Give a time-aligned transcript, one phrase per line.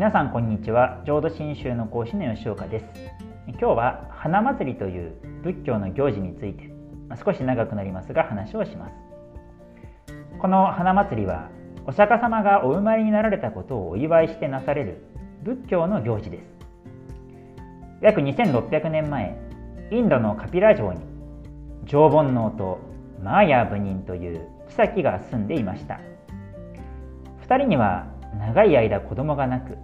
[0.00, 1.02] 皆さんこんにちは。
[1.04, 2.86] 浄土真宗の講師の吉岡です。
[3.48, 5.12] 今日は花祭りという
[5.44, 6.70] 仏教の行事について
[7.22, 8.94] 少し長くなりますが話をします。
[10.40, 11.50] この花祭りは
[11.86, 15.04] お釈迦様がお生まれになられたことをお祝いしてなされる
[15.42, 16.44] 仏教の行事です。
[18.00, 19.36] 約2600年前
[19.90, 21.00] インドのカピラ城に
[21.84, 22.78] 縄文王と
[23.22, 26.00] マーヤー部人という妃が住んでいました。
[27.46, 28.06] 2人には
[28.38, 29.76] 長い間子供がなく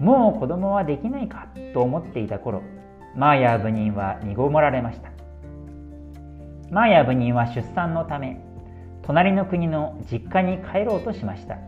[0.00, 2.62] もう子供はできないかと思っていた頃
[3.14, 5.10] マーヤー部人は身ごもられました。
[6.70, 8.40] マーヤー部人は出産のため
[9.02, 11.58] 隣の国の実家に帰ろうとしました。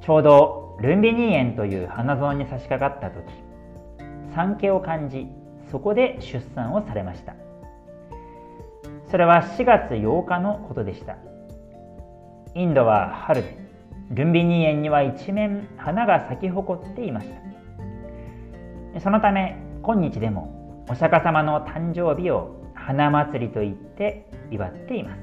[0.00, 3.26] ちょうどルンビニー園という花園に差し掛かった時
[4.34, 5.26] 産気を感じ
[5.70, 7.34] そこで出産をされました。
[9.10, 11.16] それは4月8日のことでした。
[12.54, 13.67] インドは春で
[14.10, 17.28] ルンビニ園には一面花が咲き誇っていまし
[18.94, 19.00] た。
[19.00, 25.20] そのため今日でもお釈迦様の誕生日を花祭りと言って祝っています。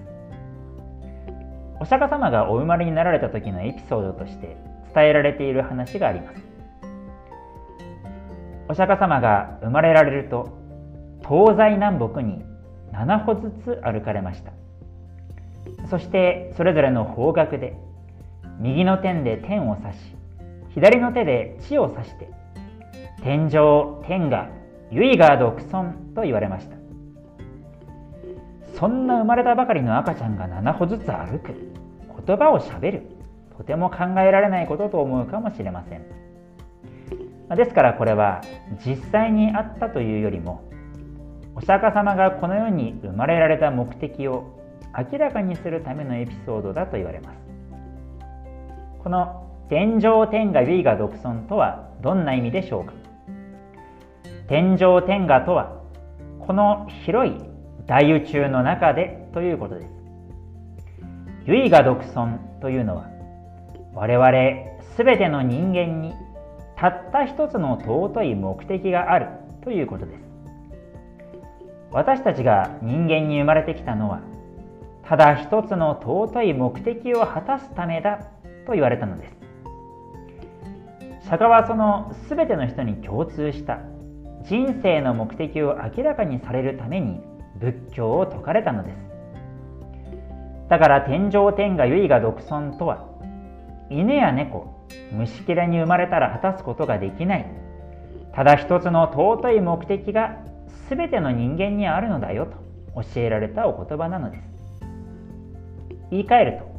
[1.80, 4.56] お釈迦様がお生まれになられた時のエピソードとして
[4.94, 6.42] 伝えられている話があります。
[8.70, 10.58] お釈迦様が生まれられると
[11.28, 12.46] 東西南北に
[12.94, 14.54] 7歩ずつ歩かれました。
[15.90, 17.76] そしてそれぞれの方角で
[18.59, 20.00] 右の天で天を指し
[20.73, 22.30] 左の手で地を指して
[23.23, 24.50] 天上天が
[24.92, 26.75] 唯我独尊と言われました。
[28.78, 31.53] そんな生まれたばかりの赤ちゃんが7歩ずつ歩く。
[32.28, 33.03] 言葉をしゃべる。
[33.58, 36.03] とても考えられないことと思うかもしれません。
[37.56, 38.42] ですからこれは
[38.86, 40.64] 実際にあったというよりも
[41.56, 44.59] お釈迦様がこの世に生まれられた目的を
[45.12, 47.45] 明らかにするためのエピソードだと言われます。
[49.06, 52.94] この天上天下唯我独尊とはどんな意味でしょうか？
[54.47, 55.80] 天上天下とは
[56.40, 57.35] この広い
[57.85, 59.88] 大宇宙の中でということです。
[61.46, 63.06] 唯我独尊というのは
[63.94, 64.31] 我々
[64.97, 66.16] 全ての人間に
[66.75, 69.28] たった一つの尊い目的がある
[69.63, 70.19] ということです。
[71.91, 74.22] 私たちが人間に生まれてきたのは
[75.03, 78.31] ただ一つの尊い目的を果たすためだ
[78.66, 79.36] と言われたのです。
[81.30, 83.80] 釈迦はその全ての人に共通した
[84.44, 87.20] 人生の目的を明らかにされるために
[87.59, 88.96] 仏教を説かれたのです。
[90.70, 93.08] だから天上天下唯我独尊とは
[93.90, 94.75] 犬や猫
[95.12, 97.46] 虫けらに生まれたら果たすことができない。
[98.34, 100.38] ただ一つの尊い目的が
[100.90, 104.44] 全ての人間にあるのだよと教えられたお言葉なのです。
[106.12, 106.75] 言い換えると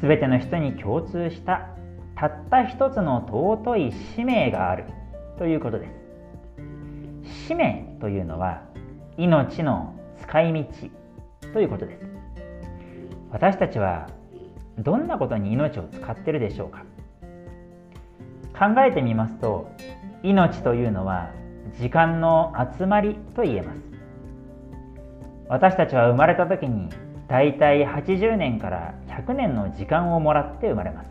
[0.00, 1.70] 全ての人に共通した
[2.14, 4.84] たった一つの尊い使命がある
[5.38, 5.88] ということで
[7.24, 7.46] す。
[7.46, 8.62] 使命というのは
[9.16, 10.68] 命の使い道
[11.52, 12.04] ということです。
[13.30, 14.08] 私たちは
[14.78, 16.84] どんなことに命を使ってるでしょうか。
[18.58, 19.70] 考えてみますと
[20.22, 21.30] 命というのは
[21.78, 23.78] 時間の集まりと言えます。
[25.48, 26.88] 私たちは生まれた時に
[27.28, 31.08] だいたい80年から100年の時間をもらって生まれます。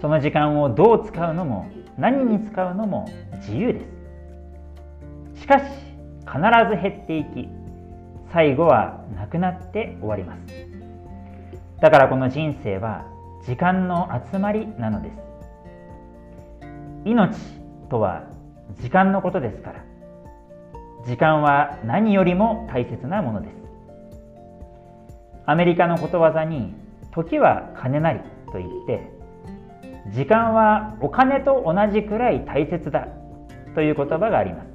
[0.00, 1.66] その時間をどう使うのも
[1.98, 3.80] 何に使うのも自由で
[5.34, 5.40] す。
[5.42, 5.64] しかし
[6.20, 6.38] 必
[6.70, 7.48] ず減っていき
[8.32, 10.40] 最後はなくなって終わります。
[11.80, 13.04] だからこの人生は
[13.46, 15.14] 時間の集まりなのです。
[17.04, 17.36] 命
[17.90, 18.24] とは
[18.80, 19.84] 時間のことですから
[21.06, 23.63] 時間は何よりも大切なものです。
[25.46, 26.74] アメリカのことわざに
[27.12, 28.20] 「時は金なり」
[28.52, 29.10] と言って
[30.08, 33.08] 時間はお金と同じくらい大切だ
[33.74, 34.68] という言葉があります。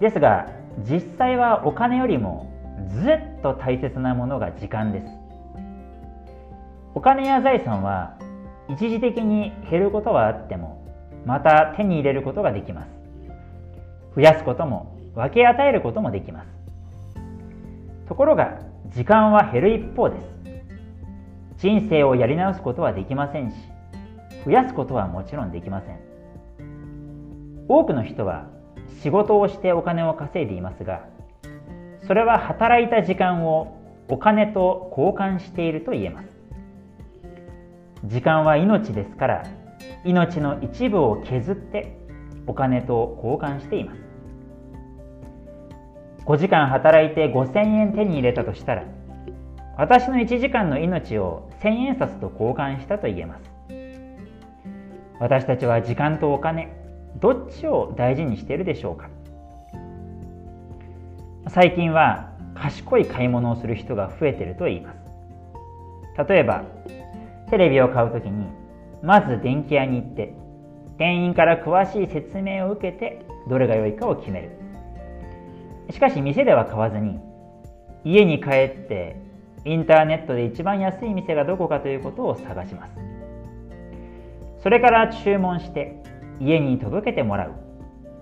[0.00, 0.46] ですが
[0.88, 2.50] 実際はお金よりも
[2.88, 5.06] ずっと大切なものが時間です。
[6.94, 8.14] お金や財産は
[8.68, 10.82] 一時的に減ることはあっても
[11.24, 12.88] また手に入れることができます。
[14.14, 16.46] 増やすことも分け与えることもできます。
[18.08, 18.58] ところが
[18.94, 20.36] 時間は減る一方です。
[21.58, 23.56] 人生をやり直すことはできませんし
[24.44, 25.98] 増やすことはもちろんできません。
[27.68, 28.46] 多くの人は
[29.02, 31.04] 仕事をしてお金を稼いでいますが
[32.06, 36.28] それは働いた時間をお金と交換していると言えます。
[38.04, 39.46] 時間は命ですから
[40.04, 41.98] 命の一部を削って
[42.46, 44.05] お金と交換しています。
[46.26, 48.84] 5時間働いて5000円手に入れたとしたら
[49.78, 53.42] 私の1時間の命を1000円札と交換したと言えます。
[55.20, 56.72] 私たちは時間とお金
[57.20, 59.08] どっちを大事にしているでしょうか。
[61.48, 66.26] 最近は賢い買い物をする人が増えていると言います。
[66.26, 66.64] 例えば
[67.50, 68.48] テレビを買う時に
[69.02, 70.34] まず電気屋に行って
[70.98, 74.65] 店員から詳しい説明を受けてどれが良いかを決める。
[75.90, 77.20] しかし店では買わずに
[78.04, 79.16] 家に帰って
[79.64, 82.92] インターネットで一番安い店がどこかということを探します。
[84.62, 86.02] それから注文して
[86.40, 87.52] 家に届けてもらう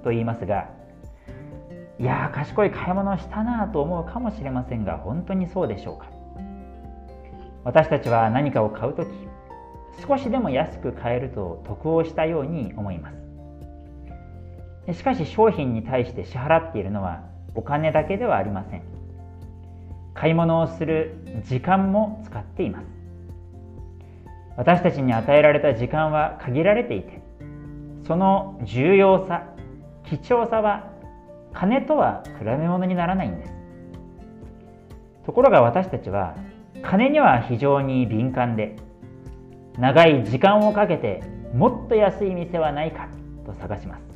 [0.03, 0.69] と言いますが
[1.99, 6.11] いやー賢い買い物をしたなと思うかもしれませんが本当にそうでしょうか。
[7.65, 9.09] 私たちは何かを買う時
[10.07, 13.11] 少しでも安く買えると得をしたように思いま
[14.87, 14.93] す。
[14.93, 17.23] しかし商品に対して支払っているのは
[17.55, 18.83] お金だけではありません。
[20.15, 22.87] 買い物をする時間も使っています。
[24.57, 27.21] 私たちに与えられた時間は限られていて
[28.07, 29.49] その重要さ
[30.05, 30.93] 貴重さは
[31.53, 33.53] 金とは比べ物にならないんです。
[35.27, 36.37] ところが私たちは
[36.83, 38.77] 金には非常に敏感で
[39.79, 41.23] 長い時間をかけて
[41.55, 43.09] もっと安い店はないか
[43.47, 44.14] と探します。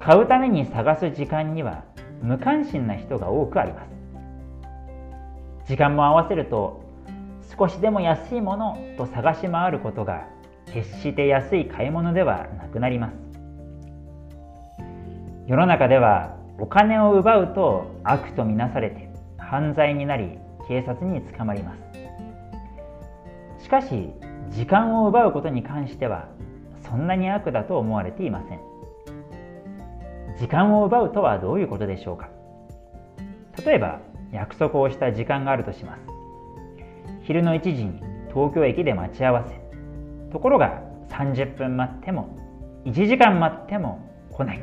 [0.00, 1.84] 買うために探す時間には
[2.22, 3.88] 無関心な人が多くあります。
[5.66, 6.82] 時間も合わせると
[7.58, 10.26] 少しでも安いものと探し回ることが
[10.72, 13.14] 決して安い買い物ではなくなります。
[15.46, 19.08] 世の中ではお金を奪うと悪とみなされて
[19.38, 21.74] 犯罪になり警察に捕まりま
[23.58, 23.64] す。
[23.64, 24.12] しかし
[24.50, 26.28] 時間を奪うことに関しては
[26.82, 28.77] そんなに悪だと思われていません。
[30.38, 32.28] 時間を奪うとはどういうことでしょうか？
[33.64, 34.00] 例えば
[34.32, 36.00] 約束をした時間があるとします。
[37.22, 39.60] 昼の1時に東京駅で待ち合わせ。
[40.30, 42.36] ところが30分待っても
[42.84, 44.00] 1時間待っても
[44.32, 44.62] 来ない。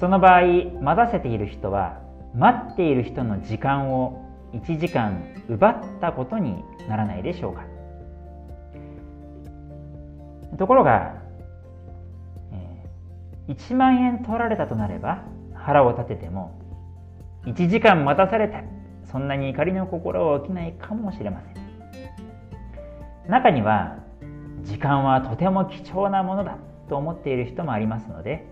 [0.00, 0.42] その場合
[0.80, 2.00] 待たせている人は
[2.34, 7.64] 待っている人の時間を1時間奪ったことにならないでしょうか？
[10.58, 11.21] ところが、
[13.48, 15.24] 1万円取られたとなれば
[15.54, 16.58] 腹を立てても
[17.44, 18.62] 1時間待たされた
[19.10, 21.62] そんなに怒りの心は起きないかもしれません。
[23.28, 23.96] 中には
[24.62, 26.58] 時間はとても貴重なものだ
[26.88, 28.46] と思っている人もありますので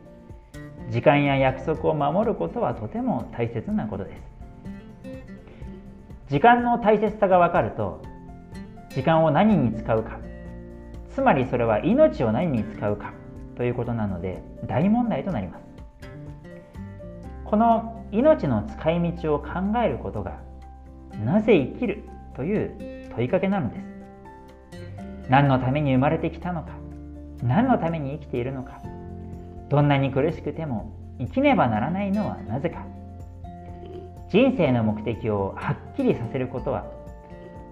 [0.91, 4.23] 時間や約束を守ることはとても大切なことです。
[6.29, 8.03] 時間の大切さが分かると
[8.91, 10.19] 時間を何に使うか
[11.13, 13.13] つまりそれは命を何に使うか
[13.57, 15.65] ということなので大問題となります。
[17.45, 19.49] この命の使い道を考
[19.85, 20.39] えることが
[21.25, 22.05] なぜ生きる
[22.37, 23.91] という問いかけなのです。
[25.29, 26.71] 何のために生まれてきたのか
[27.43, 28.81] 何のために生きているのか
[29.69, 32.85] どんなに苦しくても生きねばならないのはなぜか。
[34.31, 36.87] 人生の目的をはっきりさせることは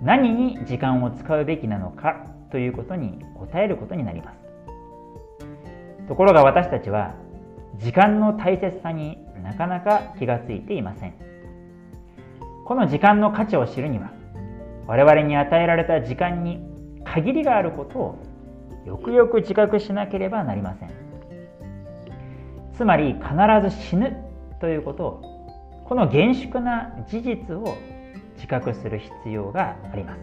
[0.03, 4.48] 何に時間を使うべきなのかということに答えることになります。
[6.09, 7.15] ところが私たちは
[7.77, 11.15] 時間の大切さになかなか気がついていません。
[12.65, 14.11] この時間の価値を知るには
[14.87, 16.61] 我々に与えられた時間に
[17.05, 18.19] 限りがあることを
[18.87, 20.91] よくよく自覚しなければなりません。
[22.75, 23.25] つまり必
[23.71, 24.17] ず死ぬ
[24.61, 27.77] ということをこの厳粛な事実を
[28.37, 30.21] 自覚する必要があります。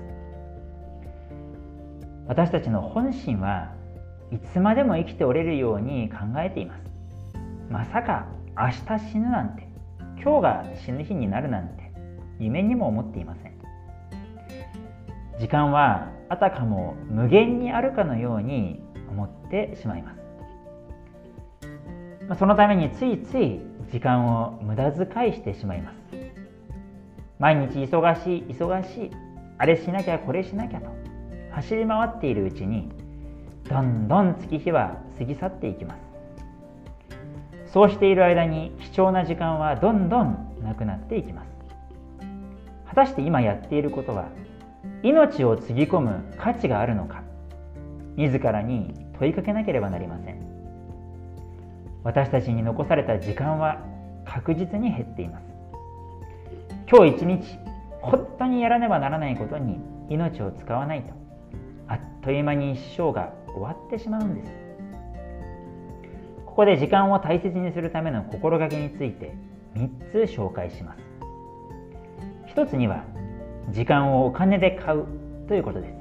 [2.28, 3.72] 私たちの本心は
[4.32, 6.82] いつまでも生きておれるように考えています。
[7.70, 8.28] まさか
[8.58, 9.68] 明日死ぬなんて
[10.22, 11.92] 今日が死ぬ日になるなんて
[12.40, 13.54] 夢にも思っていません。
[15.40, 20.16] 時間はあたかも無限にあるかのように思ってしまいま
[22.34, 22.40] す。
[22.40, 23.60] そのためについつい
[23.92, 25.96] 時間を無駄遣いしてしまいます。
[27.38, 29.12] 毎日忙しい忙しい
[29.58, 30.88] あれしなきゃこれしなきゃと
[31.52, 32.90] 走り回っているうちに
[33.70, 37.72] どんどん月日は過ぎ去っていきます。
[37.74, 41.48] そうしている間に貴重な時間はどんどんなくなっていきます。
[42.88, 44.30] 果たして今やっていることは
[45.04, 47.24] 命をつぎ込む価値があるのか。
[48.16, 50.38] 自らに問いかけなければなりません。
[52.04, 53.82] 私たちに残された時間は
[54.26, 55.44] 確実に減っています。
[56.90, 57.60] 今日一日
[58.00, 61.12] 本当にやらねばならないことに命を使わないと
[61.88, 64.52] あっという間に一生が終わってしまうんです。
[66.46, 69.34] ここで時間を大切にするための心がけについて
[69.76, 71.02] 3つ紹介します。
[72.54, 73.04] 1つには
[73.72, 75.06] 時間をお金で買う
[75.48, 75.94] ということです。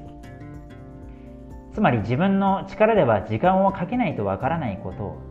[1.73, 5.21] つまり自分の力では時間をかけないとわからないことを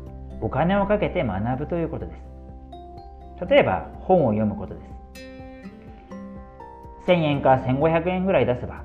[0.43, 3.47] お金をかけて学ぶということです。
[3.49, 4.95] 例えば本を読むことです。
[7.07, 8.85] 1000円か1500円ぐらい出せば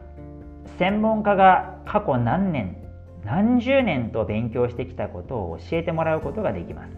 [0.78, 2.78] 専門家が過去何年
[3.26, 6.90] 何十年と勉強してきたことを教えてもらうことができます。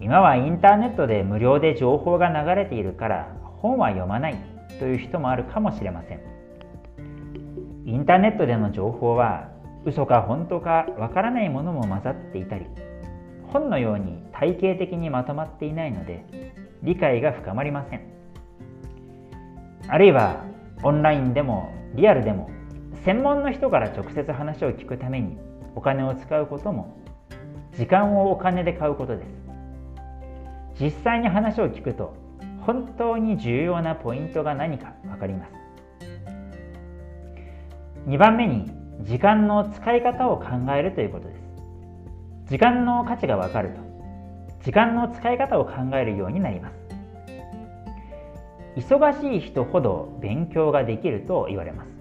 [0.00, 4.36] 今はインターネットで無料で情報が流れているから本は読まない
[4.80, 6.20] という人もあるかもしれません。
[7.86, 9.48] インターネットでの情報は
[9.84, 12.66] 嘘か本当かわからないものも混ざっていたり
[13.48, 16.24] 本のように体系的にまとまっていないので
[16.82, 18.00] 理解が深まりません。
[19.88, 20.44] あるいは
[20.82, 22.50] オンラインでもリアルでも
[23.04, 25.36] 専門の人から直接話を聞くために
[25.74, 26.96] お金を使うことも
[27.76, 29.28] 時間をお金で買うことです。
[30.80, 32.14] 実際に話を聞くと
[32.60, 35.52] 本当に重要なポイントが何か分かります。
[38.06, 40.44] 2番目に時間の使い方を考
[40.76, 41.40] えるということです。
[42.50, 43.80] 時間の価値が分かると
[44.64, 46.76] 時間の使い方を考えるようになります。
[48.76, 51.91] 忙しい人ほど勉強ができると言われます。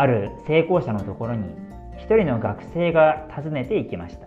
[0.00, 1.44] ある成功者のところに
[1.98, 4.26] 一人の学生が訪ねていきました。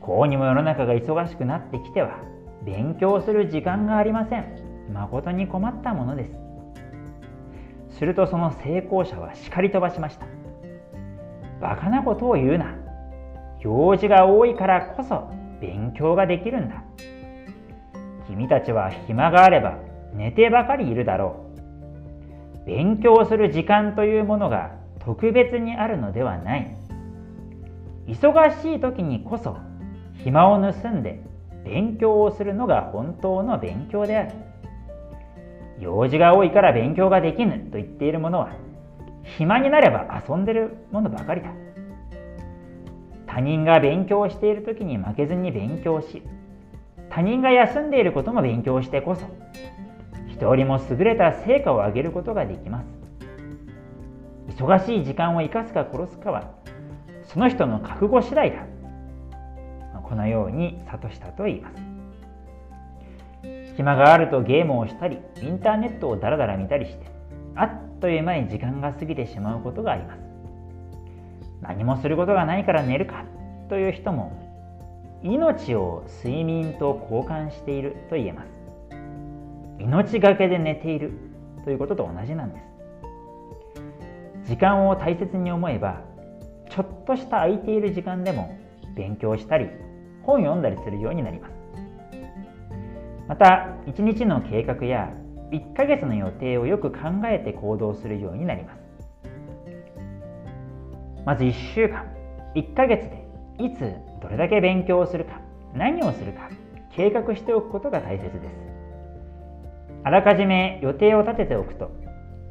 [0.00, 2.20] こうにも世の中が忙しくなってきては
[2.64, 4.44] 勉強する時間がありません。
[4.92, 6.28] 誠に困ったもので
[7.90, 7.98] す。
[7.98, 10.26] するとその成功者は叱り飛ばしました
[11.60, 12.76] バカなことを言うな。
[13.60, 15.28] 用事が多いからこそ
[15.60, 16.84] 勉強ができるんだ。
[18.28, 19.78] 君たちは暇があれば
[20.12, 21.43] 寝てばかりいるだろう。
[22.66, 26.76] 勉強する時間というものが特別にあるのではない。
[28.06, 29.56] 忙しい時にこそ
[30.22, 31.22] 暇を盗んで
[31.64, 34.32] 勉強をするのが本当の勉強である。
[35.80, 38.52] 用事が多いから勉強ができぬと言っているものは
[39.36, 41.50] 暇になれば遊んでるものばかりだ。
[43.26, 46.22] 他人が勉強している時に負けずに勉強し
[47.10, 49.26] 他人が休んでいることも勉強してこそ
[50.34, 52.86] 人よりも優れた成果を上げることができます。
[54.58, 56.52] 忙しい時間を生かすか殺すかは
[57.22, 58.66] その人の覚悟次第だ。
[60.02, 61.76] このように諭したと言います。
[63.76, 67.06] 暇があるとゲームをしたりインターネットをダラダラ見たりして
[67.56, 70.20] あっという間に時間が過ぎてしまうことがあります。
[71.62, 73.24] 何もすることがないから寝るか
[73.68, 74.32] という人も
[75.22, 78.53] 命を睡眠と交換していると言えます。
[79.78, 81.12] 命がけで寝ている
[81.64, 82.60] ということと同じなんで
[84.44, 84.48] す。
[84.50, 86.02] 時間を大切に思えば
[86.70, 88.56] ちょっとした空いている時間でも
[88.94, 89.68] 勉強したり
[90.22, 91.54] 本を読んだりするようになります。
[93.26, 95.12] また1日の計画や
[95.50, 98.84] 1ヶ月の予定をよく考えて行動するようになります。
[101.24, 102.04] まず1週間
[102.54, 103.24] 1ヶ月で
[103.58, 105.40] いつどれだけ勉強をするか
[105.74, 106.50] 何をするか
[106.90, 108.63] 計画しておくことが大切です。
[110.04, 111.90] あらかじめ予定を立てておくと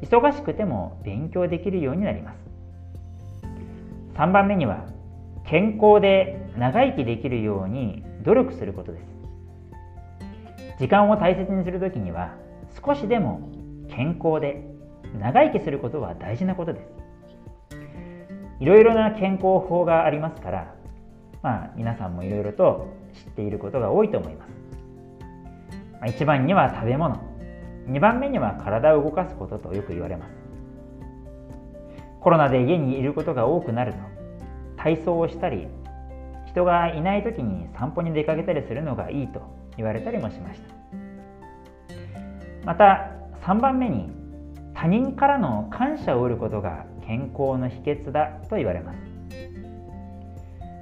[0.02, 2.38] 忙しくても勉強できるようになります。
[4.16, 4.86] 3番目には
[5.46, 9.04] 健康で長生きできるように努力することです。
[10.78, 12.34] 時間を大切にするときには
[12.84, 13.48] 少しでも
[13.88, 14.64] 健康で
[15.18, 17.04] 長生きすることは大事なことです。
[18.60, 20.74] いろいろな健康法がありますから
[21.42, 24.50] まあ皆さんもいろいろと知っていることが多いと思います、
[25.92, 27.23] まあ、1番には食べ物。
[27.86, 30.32] 2番目には体を動かすこととよく言われます。
[32.20, 33.98] コロナで家にいることが多くなると
[34.76, 35.68] 体操をしたり
[36.46, 39.42] 人がいない時に散歩に出かけたりするのがいいと
[39.76, 40.74] 言われたりもしました。
[42.64, 43.10] また
[43.42, 44.10] 3番目に
[44.72, 48.98] 他人からの感謝を得ることが健康の秘訣だと言われます。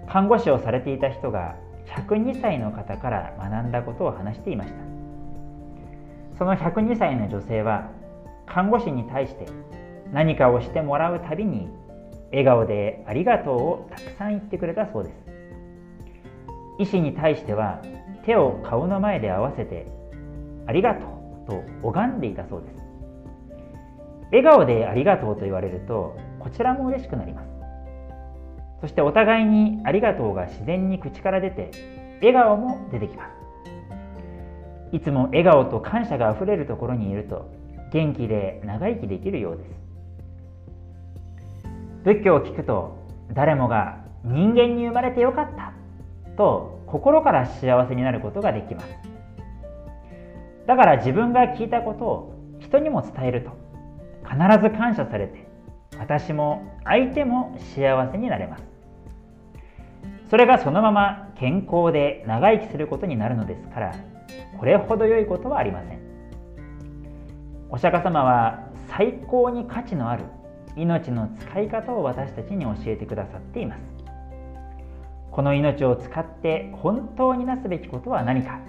[0.08, 1.56] 看護師をされていた人が
[1.86, 4.91] 102歳の方から学んだことを話していました。
[6.38, 7.90] その102歳の女性は
[8.46, 9.46] 看護師に対して
[10.12, 11.68] 何かをしてもらうたびに
[12.30, 15.16] 笑顔でありがとうをたくさん言ってくれたそうです。
[16.78, 17.82] 医師に対しては
[18.24, 19.86] 手を顔の前で合わせて
[20.66, 21.06] ありがと
[21.46, 22.76] うと拝んでいたそうです。
[24.30, 27.48] 笑顔でありがとうと言われるとこちらも嬉しくなります。
[28.80, 31.70] そしてお互いにありがとうが自然に口から出て
[32.20, 33.41] 笑顔も出てきます。
[34.92, 37.50] いつも笑顔と感謝があふれるところにいると
[37.92, 39.70] 元気で長生きできるようです。
[42.04, 42.98] 仏教を聞くと
[43.32, 45.72] 誰もが人間に生まれてよかった
[46.36, 48.86] と心から幸せになることができます。
[50.66, 53.50] だから自分が聞いたことを人にも伝えると
[54.28, 55.46] 必ず感謝されて
[55.98, 58.64] 私も相手も幸せになれます。
[60.28, 63.94] それがそのまま健康で長生きすることになるのですから
[64.58, 65.98] これほど良いことはありません。
[67.70, 70.24] お釈迦様は最高に価値のある
[70.76, 73.80] 命の使い方を私たちに教えてくださっています。
[75.30, 78.60] この命を使って本当になすべきことは何か。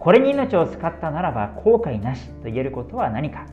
[0.00, 3.46] これに命を使ったならば後悔なしと言えることは何か。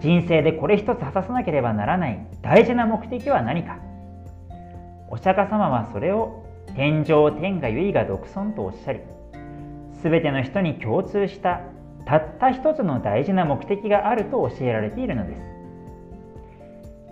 [0.00, 3.78] 人生でこれ一つ果たさなければならない大事な目的は何か。
[5.08, 6.44] お釈迦様はそれを
[6.76, 9.00] 天上天下唯我独尊とおっしゃり
[10.02, 11.60] 全ての人に共通した
[12.06, 15.42] たった一つの大事な目的があると教えられているのです。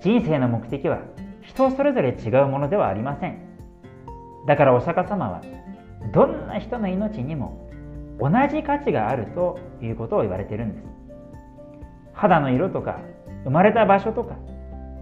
[0.01, 1.01] 人生の目的は
[1.43, 3.39] 人それぞれ違うものではありません。
[4.47, 5.43] だからお釈迦様は
[6.13, 7.69] どんな人の命にも
[8.21, 10.85] 同じ価値があるということを言われてるんです。
[12.13, 13.01] 肌の色とか
[13.45, 14.37] 生まれた場所とか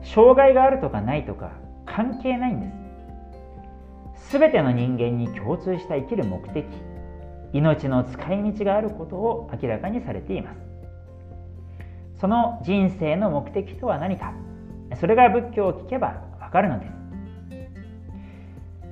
[0.03, 1.53] 障害があるとかないとか
[1.87, 2.67] 関係ないんで
[4.17, 4.39] す。
[4.39, 6.67] 全ての人間に共通した生きる目的
[7.53, 10.61] 命の使い道があることを明らかにされています。
[12.21, 14.33] その人生の目的とは何か？
[14.97, 16.93] それが仏教を聞けばわかるのです。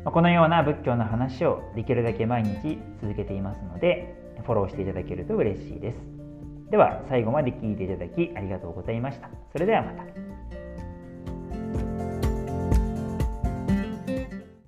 [0.05, 5.99] このような仏教の話をできるだけ毎日続けていますのでフォローしていただけると嬉しいです。
[6.71, 9.31] では最後まで聞いていただきありがとうございました。
[9.53, 10.05] それではまた。